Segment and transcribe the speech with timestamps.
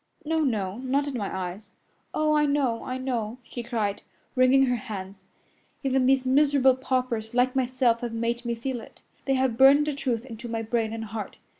[0.25, 0.79] "No, no!
[0.79, 1.69] Not in my eyes."
[2.11, 4.01] "Oh, I know, I know!" she cried,
[4.35, 5.25] wringing her hands.
[5.83, 9.03] "Even these miserable paupers like myself have made me feel it.
[9.25, 11.37] They have burned the truth into my brain and heart.